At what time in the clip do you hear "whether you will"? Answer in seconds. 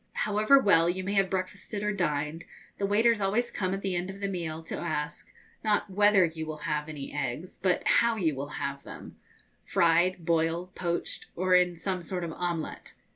5.91-6.57